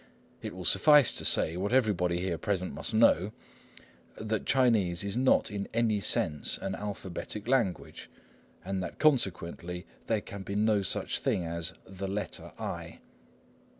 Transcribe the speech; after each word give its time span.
It 0.41 0.55
will 0.55 0.65
suffice 0.65 1.13
to 1.13 1.23
say, 1.23 1.55
what 1.57 1.71
everybody 1.71 2.19
here 2.21 2.39
present 2.39 2.73
must 2.73 2.91
know, 2.91 3.33
that 4.15 4.47
Chinese 4.47 5.03
is 5.03 5.15
not 5.15 5.51
in 5.51 5.67
any 5.75 5.99
sense 6.01 6.57
an 6.57 6.73
alphabetic 6.73 7.47
language, 7.47 8.09
and 8.65 8.81
that 8.81 8.97
consequently 8.97 9.85
there 10.07 10.21
can 10.21 10.41
be 10.41 10.55
no 10.55 10.81
such 10.81 11.19
thing 11.19 11.45
as 11.45 11.73
"the 11.85 12.07
letter 12.07 12.51
I." 12.57 12.97